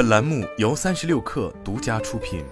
[0.00, 2.42] 本栏目由三十六氪独家出品。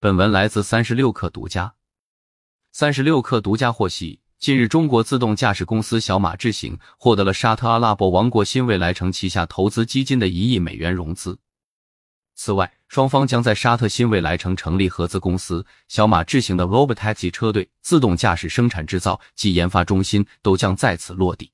[0.00, 1.76] 本文来自三十六氪独家。
[2.72, 11.38] 三十六氪独家获悉，近日中国自动驾驶公司小马智行获得了沙特阿拉伯王国新未来城旗下投资基金的一亿美元融资。
[12.34, 21.52] 此外，双方将在沙特新未来城成立合资公司，小马智行的 Robotaxi 车队、自动驾驶生产制造及研发中心都将在此落地。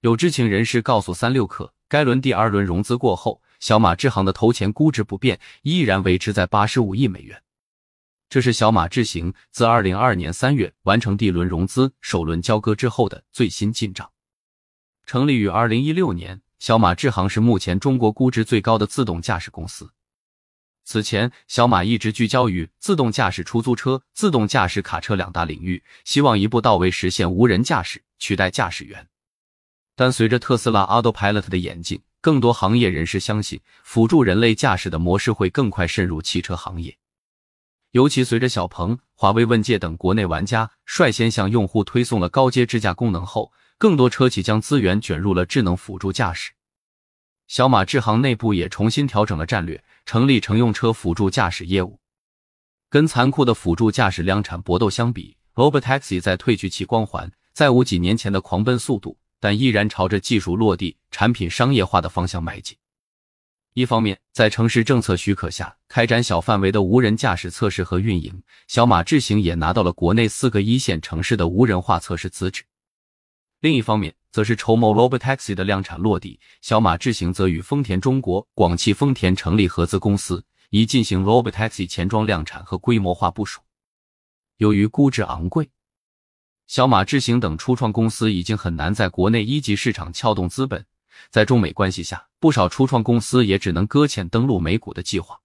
[0.00, 7.42] 有知情人士告诉三六氪，该轮第二轮融资过后，小马智行的投前估值不变，依然维持在八十五亿美元。
[8.30, 14.10] 这是小马智行自二零二二年三月完成 D 轮融资、首轮交割之后的最新进账。
[15.04, 16.40] 成立于二零一六年。
[16.58, 19.90] 小马智行是目前中国估值最高的自动驾驶公司。
[20.84, 29.09] 此前，小马一直聚焦于自动驾驶出租车、自动驾驶卡车两大领域，希望一步到位实现无人驾驶，取代驾驶员。
[30.00, 36.96] 但随着特斯拉 Autopilot 的演进，更多行业人士相信，辅助人类驾驶的模式会更快渗入汽车行业。
[37.90, 43.52] 尤其随着小鹏、华为问界等国内玩家率先向用户推送了高阶智驾功能后。
[43.76, 46.52] 更多车企将资源卷入了智能辅助驾驶，
[47.46, 52.00] 小马智行内部也重新调整了战略，成立乘用车辅助驾驶业务。
[52.88, 62.76] 跟残酷的辅助驾驶量产搏斗相比，Robotaxi 在褪去其光环，再无几年前的狂奔速度，但依然朝着技术落地、产品商业化的方向迈进。
[63.72, 72.64] 一方面，在城市政策许可下开展小范围的无人驾驶测试和运营，小马智行也拿到了国内四个一线城市的无人化测试资质。
[73.60, 83.60] 另一方面，则是筹谋 Robotaxi 的量产落地，小马智行则与丰田中国、广汽丰田成立合资公司，以进行 Robotaxi 前装量产和规模化部署。
[84.56, 85.70] 由于估值昂贵，
[86.70, 90.86] 小马智行等初创公司已经很难在国内一级市场撬动资本，
[91.28, 95.40] 在中美关系下，不少初创公司也只能搁浅登陆美股的计划。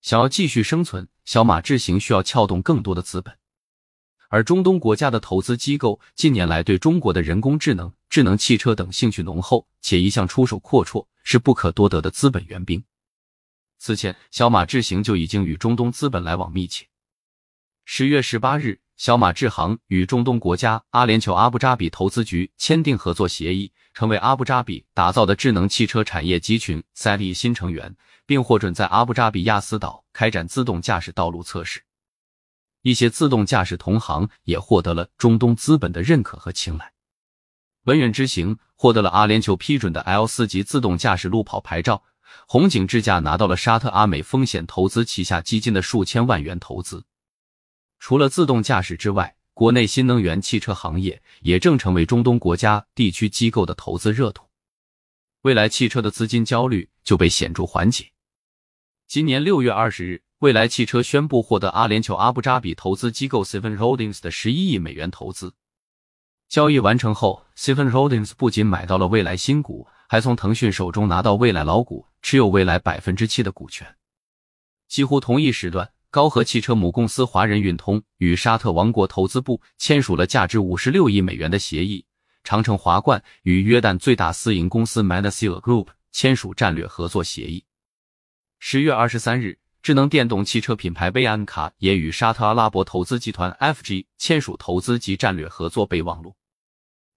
[0.00, 3.36] 想要继续生存，小马智行需要撬动更多的资本。
[4.30, 12.82] 而中东国家的投资机构近年来对中国的人工智能、智能汽车等兴趣浓厚，且一向出手阔绰，是不可多得的资本援兵。
[13.76, 16.86] 此前，小马智行就已经与中东资本来往密切。
[17.84, 27.96] 十月十八日，小马智行与中东国家阿联酋阿布扎比投资局签订合作协议，成为阿布扎比打造的智能汽车产业集群赛力新成员，
[28.26, 31.82] 并获准在阿布扎比亚斯岛开展自动驾驶道路测试。
[32.82, 36.92] 一些自动驾驶同行也获得了中东资本的认可和青睐。
[37.84, 42.02] 文远之行获得了阿联酋批准的 L 四级自动驾驶路跑牌照，
[42.46, 47.02] 红景智驾拿到了沙特阿美风险投资旗下基金的数千万元投资。
[48.00, 54.44] 除了自动驾驶之外，国内新能源汽车行业也正成为中东国家地区机构的投资热土。
[55.42, 58.10] 未来汽车的资金焦虑就被显著缓解。
[59.06, 60.22] 今年六月二十日。
[60.40, 65.52] 蔚来汽车宣布获得阿联酋阿布扎比投资机构 Seven Holdings 的十一亿美元投资。
[66.48, 73.86] 交易完成后，Seven Holdings 不仅买到了蔚来新股，还从腾讯手中拿到蔚来老股，持有蔚来百分之七的股权。
[74.88, 82.04] 几乎同一时段，高和汽车母公司华人运通与沙特王国投资部签署了价值五十六亿美元的协议。
[82.44, 87.64] 长城华冠与约旦最大私营公司 Manasila Group 签署战略合作协议。
[88.58, 89.60] 十月二十三日。
[89.82, 96.36] 智能电动汽车品牌贝安卡也与沙特阿拉伯投资集团 FG 签署投资及战略合作备忘录。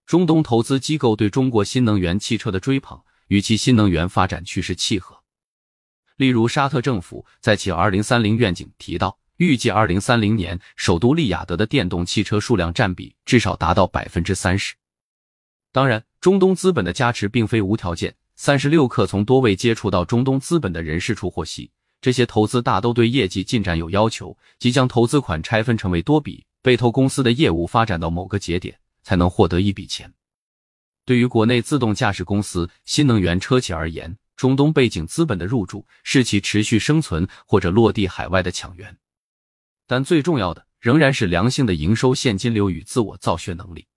[0.06, 5.23] 中东投资机构对中国新能源汽车的追捧与其新能源发展趋势契合。
[6.18, 14.76] 例如，沙特政府在其二零三零愿景提到，预计二零三零年首都利雅得的电动汽车数量占比至少达到百分之三十。
[15.72, 18.16] 当然，中东资本的加持并非无条件。
[18.36, 21.72] 三十六氪从多位接触到中东资本的人士处获悉。
[22.02, 30.12] 这些投资大都对业绩进展有要求，即将投资款拆分成为多笔，被投公司的业务发展到某个节点才能获得一笔钱。
[31.06, 38.98] 对于国内自动驾驶公司、新能源车企而言，中东背景资本的入驻是其持续生存或者落地海外的抢源，
[39.88, 43.88] 但最重要的仍然是良性的营收现金流与自我造血能力。